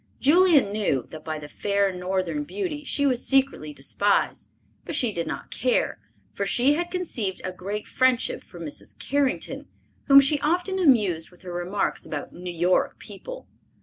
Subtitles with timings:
[0.19, 4.47] Julia knew that by the fair Northern beauty she was secretly despised,
[4.83, 5.99] but she did not care,
[6.33, 8.97] for she had conceived a great friendship for Mrs.
[8.97, 9.67] Carrington,
[10.05, 13.47] whom she often amused with her remarks about New York people.